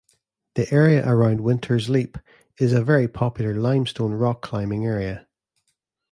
The 0.55 0.67
area 0.73 1.07
around 1.07 1.41
Wintour's 1.41 1.87
Leap 1.87 2.17
is 2.57 2.73
a 2.73 2.83
very 2.83 3.07
popular 3.07 3.53
limestone 3.53 4.13
rock 4.13 4.41
climbing 4.41 4.83
area. 4.83 5.27